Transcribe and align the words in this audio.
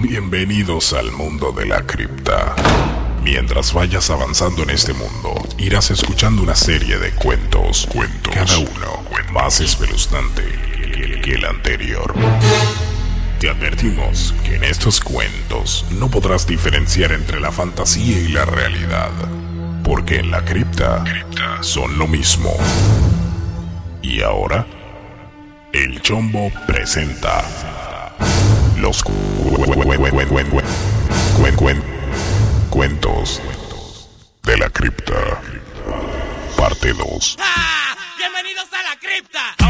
Bienvenidos 0.00 0.92
al 0.92 1.12
mundo 1.12 1.52
de 1.52 1.66
la 1.66 1.82
cripta. 1.82 2.54
Mientras 3.22 3.72
vayas 3.72 4.10
avanzando 4.10 4.62
en 4.62 4.70
este 4.70 4.92
mundo, 4.92 5.34
irás 5.58 5.90
escuchando 5.90 6.42
una 6.42 6.54
serie 6.54 6.98
de 6.98 7.10
cuentos, 7.12 7.88
cuentos, 7.92 8.34
cada 8.34 8.58
uno 8.58 9.06
más 9.36 9.60
espeluznante 9.60 10.42
que 11.22 11.34
el 11.34 11.44
anterior. 11.44 12.14
Te 13.38 13.50
advertimos 13.50 14.34
que 14.44 14.56
en 14.56 14.64
estos 14.64 15.00
cuentos 15.00 15.84
no 15.90 16.10
podrás 16.10 16.46
diferenciar 16.46 17.12
entre 17.12 17.38
la 17.38 17.52
fantasía 17.52 18.18
y 18.18 18.28
la 18.28 18.46
realidad, 18.46 19.10
porque 19.84 20.20
en 20.20 20.30
la 20.30 20.42
cripta, 20.42 21.04
cripta 21.04 21.62
son 21.62 21.98
lo 21.98 22.06
mismo. 22.06 22.54
¿Y 24.00 24.22
ahora? 24.22 24.66
El 25.76 26.00
Chombo 26.00 26.50
presenta 26.66 27.44
los 28.78 29.04
cuentos 32.70 33.42
de 34.42 34.56
la 34.56 34.70
cripta, 34.70 35.42
parte 36.56 36.94
2. 36.94 37.36
¡Ah! 37.40 37.94
¡Bienvenidos 38.16 38.68
a 38.72 38.82
la 38.84 38.98
cripta! 38.98 39.65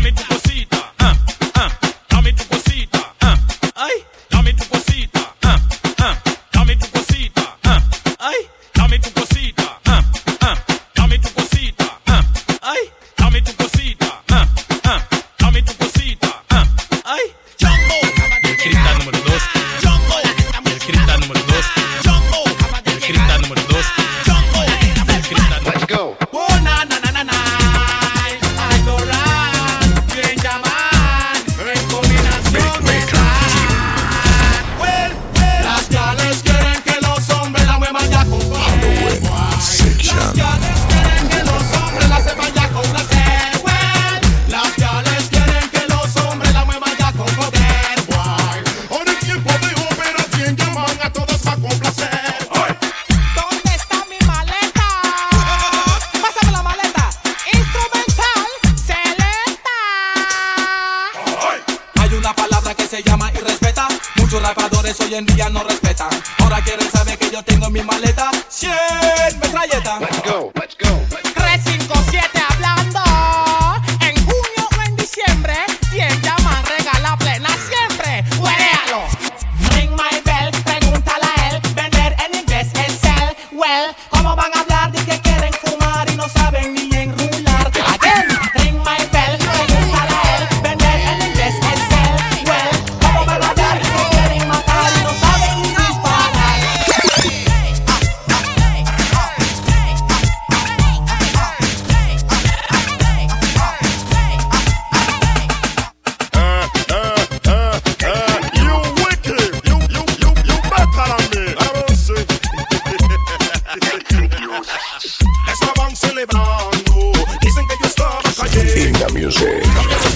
Music. 119.13 120.16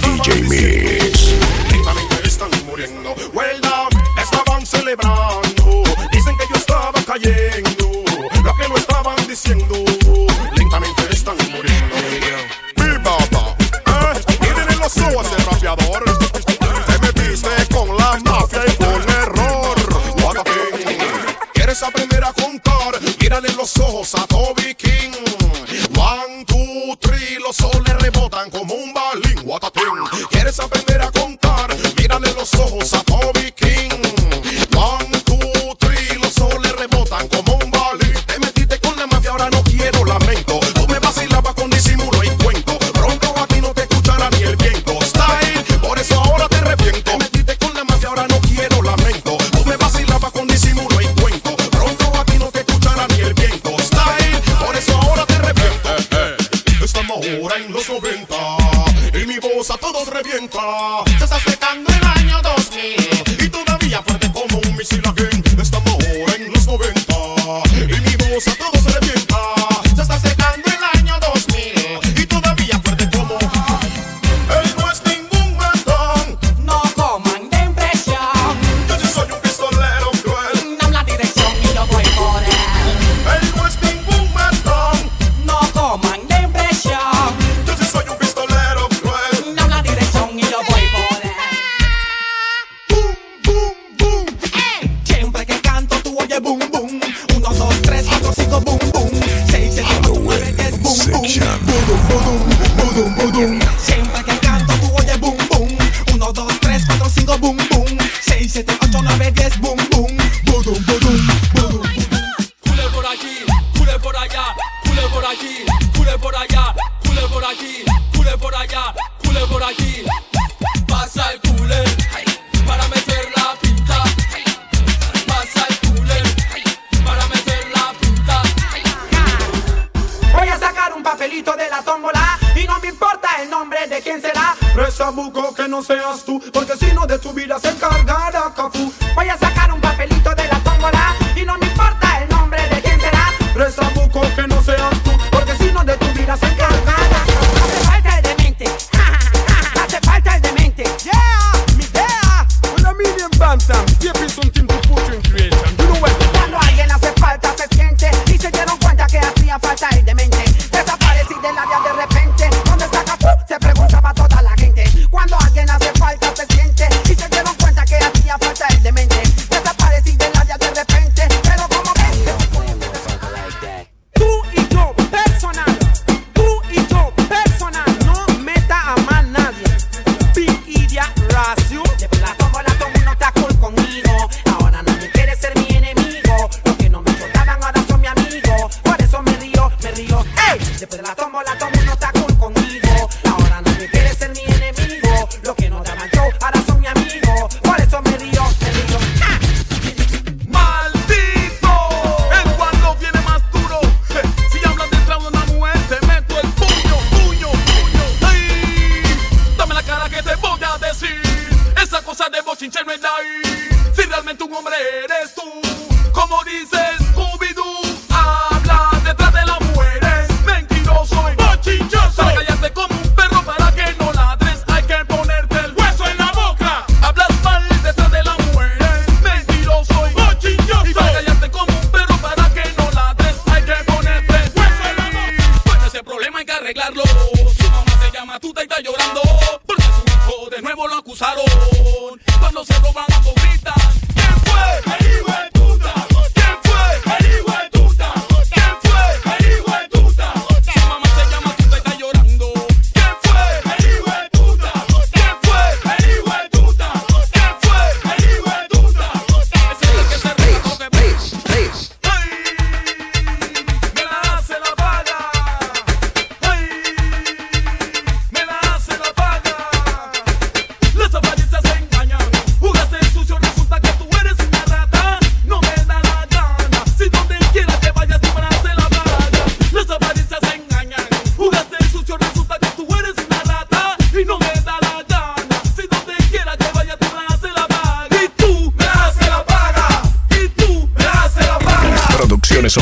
Cuando 242.41 242.65
se 242.65 242.75
roban 242.81 243.10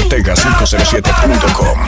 discoteca507.com. 0.08 1.87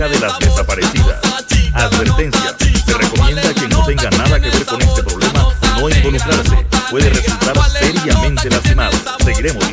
De 0.00 0.18
las 0.18 0.38
desaparecidas. 0.38 1.18
Advertencia. 1.74 2.56
Se 2.86 2.94
recomienda 2.94 3.52
que 3.52 3.68
no 3.68 3.84
tenga 3.84 4.08
nada 4.08 4.40
que 4.40 4.48
ver 4.48 4.64
con 4.64 4.80
este 4.80 5.02
problema 5.02 5.54
no 5.78 5.90
involucrarse. 5.90 6.66
Puede 6.90 7.10
resultar 7.10 7.54
seriamente 7.70 8.48
lastimado. 8.48 8.96
Seguiremos 9.22 9.70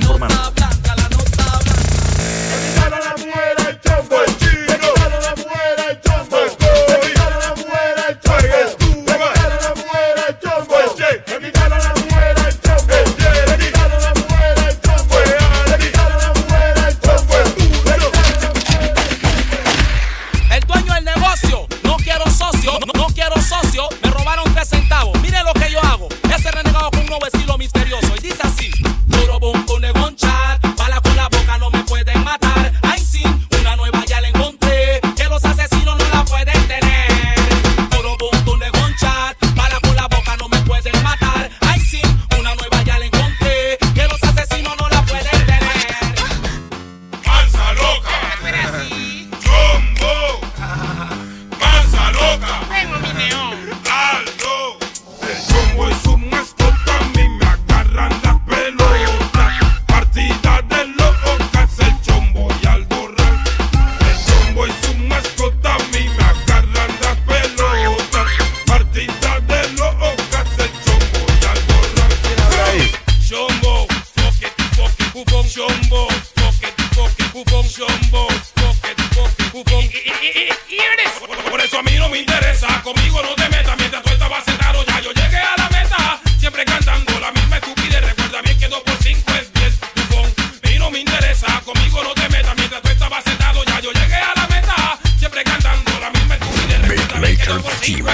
Adictiva. 97.58 98.14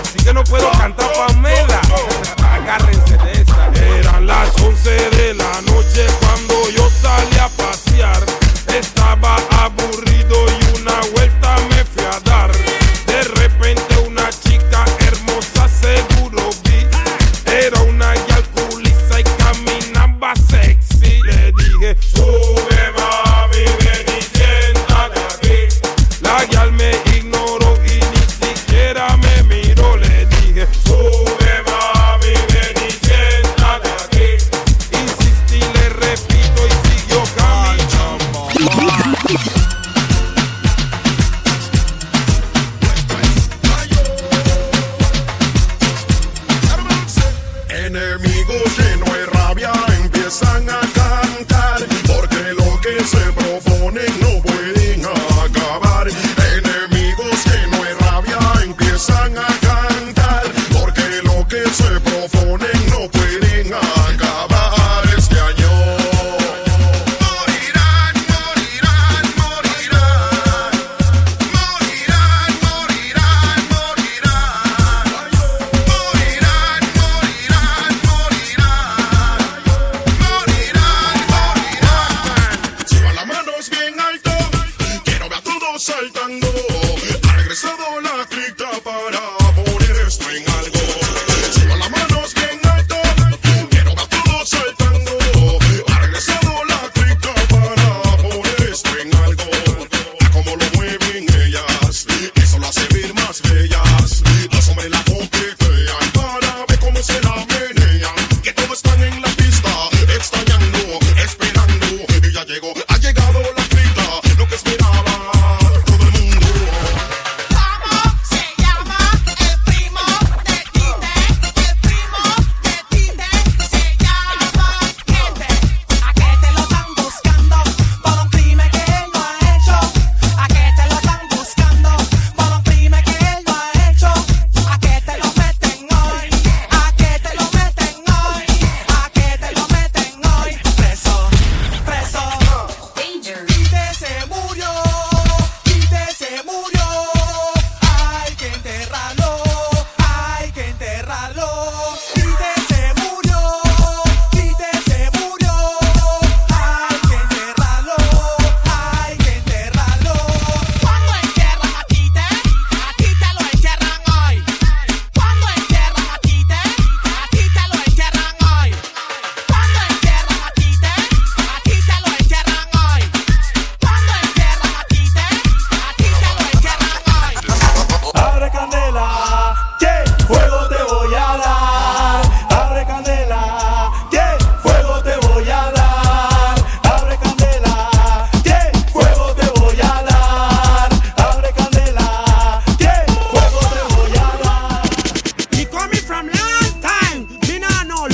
Así 0.00 0.18
que 0.24 0.32
no 0.32 0.42
puedo 0.44 0.70
cantar 0.72 1.12
Pamela. 1.12 1.80
Agárrense. 2.54 3.11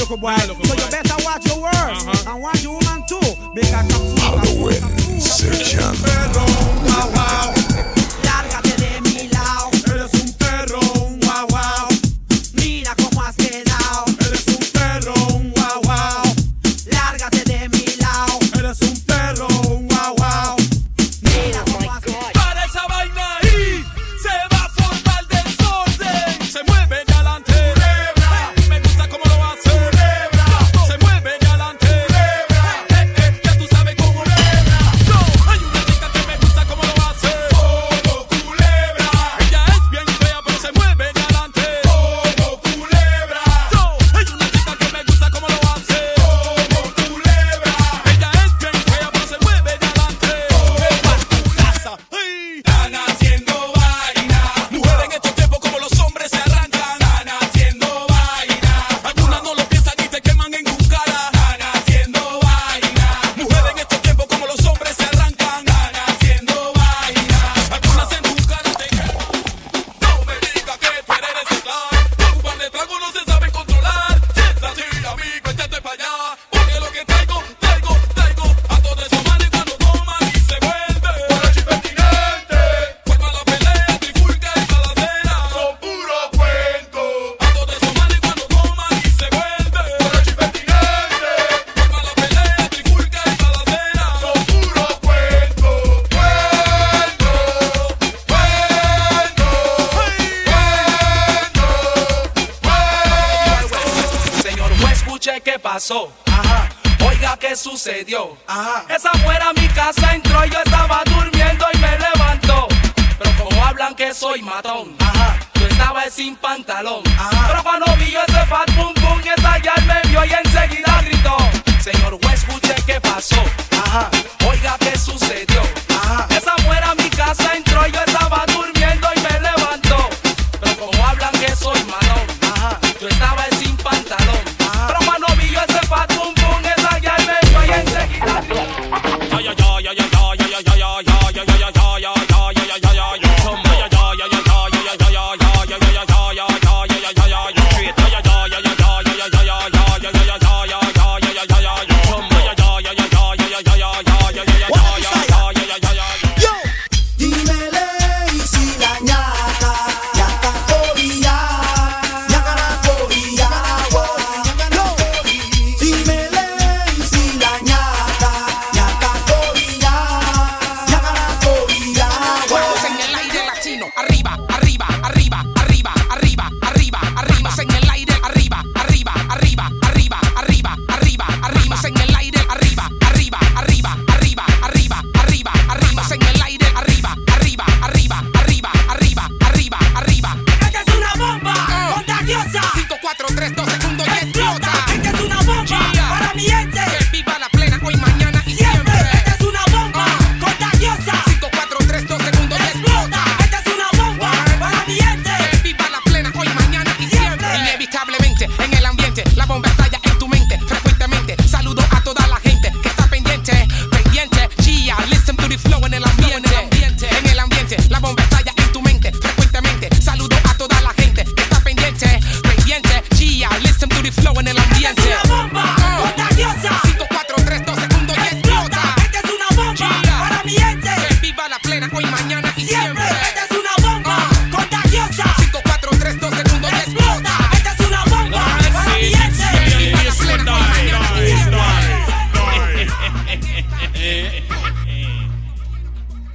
look 0.08 0.18
a 0.18 0.20
boy, 0.20 0.36
look 0.46 0.64
So 0.64 0.74
you 0.74 0.90
better 0.90 1.24
watch 1.24 1.46
your 1.46 1.60
words 1.60 1.76
uh-huh. 1.76 2.32
and 2.32 2.42
watch 2.42 2.62
your 2.62 2.72
woman 2.72 3.02
too. 3.06 3.20
Because 3.54 3.74
I'm 3.74 3.88
Halloween 4.16 5.20
section. 5.20 7.57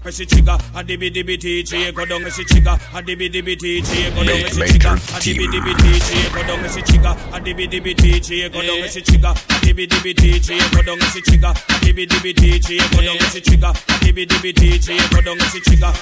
press 0.04 0.20
it 0.20 0.30
trigger, 0.30 0.52
a 0.76 0.84
dibby 0.84 1.10
dibby 1.10 1.38
TJ, 1.38 1.96
go 1.96 2.06
down, 2.06 2.22
press 2.22 2.38
it 2.38 2.48
trigger, 2.48 2.72
a 2.72 3.00
dibby 3.02 3.32
dibby 3.32 3.56
TJ, 3.56 4.14
go 4.14 4.24
down, 4.24 4.42
press 4.42 4.60
it 4.60 4.68
trigger, 4.68 4.90
a 4.92 5.18
dibby 5.24 5.48
dibby 5.48 5.74
TJ, 5.80 6.34
go 6.36 6.44
down, 6.44 6.60
press 6.60 6.76
it 6.76 6.86
trigger, 6.86 7.08
a 7.08 7.40
dibby 7.40 7.68
dibby 7.72 7.96
TJ, 7.96 8.52
go 8.52 8.62
down, 8.62 8.80
press 8.84 8.96
it 8.98 9.06
trigger, 9.06 9.28
a 9.28 9.58
dibby 9.64 9.88
dibby 9.88 10.14
TJ, 10.14 10.76
go 10.76 10.82
down, 10.84 10.98
press 11.00 11.16
it 11.16 11.24
trigger, 11.24 11.48
a 11.48 11.80
dibby 11.80 12.06
dibby 12.06 12.34
TJ, 12.34 12.92
go 12.92 13.02
down, 13.02 13.18
press 13.18 13.36
it 13.36 13.46
trigger, 13.46 13.68
a 13.68 13.98
dibby 14.04 14.28
dibby 14.28 14.54
TJ, 14.54 15.12
go 15.12 15.22
down, 15.22 15.38
press 15.38 15.56
it 15.56 15.64
trigger. 15.64 15.94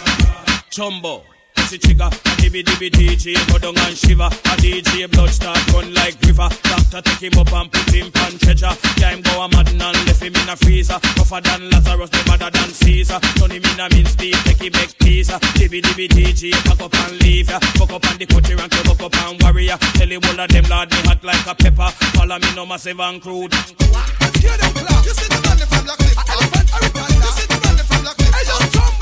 Chumbo 0.72 1.31
the 1.72 1.78
trigger. 1.80 2.12
A 2.12 2.32
dibby 2.36 2.64
dibby 2.64 2.92
DJ 2.92 3.40
go 3.48 3.58
down 3.58 3.78
and 3.88 3.96
shiver. 3.96 4.28
A 4.28 4.54
DJ 4.60 5.08
blood 5.08 5.32
start 5.32 5.56
run 5.72 5.94
like 5.94 6.20
river. 6.28 6.52
Doctor 6.68 7.02
take 7.02 7.32
him 7.32 7.40
up 7.40 7.52
and 7.54 7.72
put 7.72 7.88
him 7.96 8.12
on 8.28 8.36
treasure. 8.44 8.76
Yeah, 9.00 9.16
him 9.16 9.22
go 9.24 9.40
a 9.40 9.48
mad 9.48 9.72
and 9.72 9.80
left 9.80 10.20
him 10.20 10.36
in 10.36 10.50
a 10.52 10.56
freezer. 10.60 11.00
Tougher 11.16 11.40
than 11.40 11.72
Lazarus, 11.72 12.12
no 12.12 12.22
better 12.28 12.52
than 12.52 12.70
Caesar. 12.76 13.20
Turn 13.40 13.52
him 13.56 13.64
in 13.64 13.80
a 13.80 13.88
mince 13.88 14.20
meat, 14.20 14.36
take 14.44 14.60
him 14.60 14.74
make 14.76 14.92
pizza. 15.00 15.40
Dibby 15.56 15.80
dibby 15.82 16.12
DJ 16.12 16.52
pack 16.68 16.82
up 16.82 16.94
and 17.08 17.16
leave 17.24 17.50
ya. 17.50 17.60
Fuck 17.80 17.92
up 17.96 18.04
and 18.12 18.20
the 18.20 18.26
country 18.28 18.56
rank 18.56 18.76
you 18.76 18.84
buck 18.84 19.02
up 19.02 19.16
and 19.24 19.40
warrior. 19.42 19.78
Tell 19.96 20.12
him 20.12 20.22
all 20.28 20.40
of 20.44 20.50
them 20.52 20.66
lad 20.68 20.92
me 20.92 21.00
hot 21.08 21.24
like 21.24 21.48
a 21.48 21.56
pepper. 21.56 21.90
Follow 22.20 22.36
me 22.36 22.52
no 22.56 22.66
massive 22.66 23.00
and 23.00 23.22
crude. 23.22 23.54
Hear 24.44 24.58
them 24.60 24.76
clap. 24.76 25.06
You 25.08 25.16
see 25.16 25.30
the 25.32 25.40
man 25.40 25.60
from 25.72 25.88
Lockheed. 25.88 26.20
Elephant, 26.20 26.68
Arikanda. 26.68 27.16
You 27.16 27.32
see 27.32 27.48
the 27.48 27.58
man 27.64 27.78
from 27.88 28.04
Lockheed. 28.04 28.34
I 28.36 28.44
just 28.44 28.74
come. 28.76 29.01